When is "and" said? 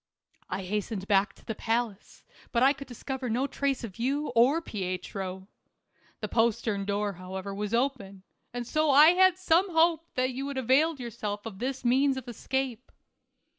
8.51-8.65